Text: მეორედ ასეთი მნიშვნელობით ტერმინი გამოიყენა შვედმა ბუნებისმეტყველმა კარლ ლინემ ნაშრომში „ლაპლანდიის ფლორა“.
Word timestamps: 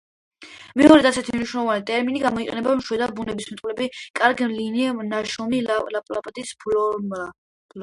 მეორედ 0.79 1.07
ასეთი 1.09 1.35
მნიშვნელობით 1.35 1.85
ტერმინი 1.89 2.21
გამოიყენა 2.23 2.73
შვედმა 2.87 3.11
ბუნებისმეტყველმა 3.21 3.91
კარლ 4.21 4.43
ლინემ 4.63 5.05
ნაშრომში 5.13 5.63
„ლაპლანდიის 5.69 6.59
ფლორა“. 6.67 7.25